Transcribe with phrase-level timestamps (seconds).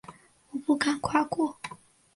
[0.49, 1.59] 我不敢跨过